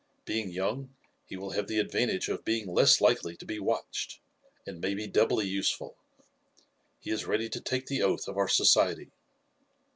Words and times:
Being 0.25 0.49
young 0.49 0.95
he 1.27 1.37
will 1.37 1.51
have 1.51 1.67
the 1.67 1.77
advantage 1.77 2.27
of 2.27 2.43
being 2.43 2.65
less 2.67 3.01
likely 3.01 3.37
to 3.37 3.45
be 3.45 3.59
watched, 3.59 4.19
and 4.65 4.81
may 4.81 4.95
be 4.95 5.05
doubly 5.05 5.45
useful. 5.45 5.95
He 6.99 7.11
is 7.11 7.25
ready 7.25 7.49
to 7.49 7.61
take 7.61 7.85
the 7.85 8.01
oath 8.01 8.27
of 8.27 8.35
our 8.35 8.47
society." 8.49 9.11